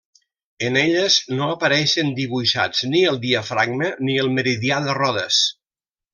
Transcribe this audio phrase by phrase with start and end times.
[0.69, 5.41] En elles no apareixen dibuixats ni el diafragma, ni el meridià de Rodes.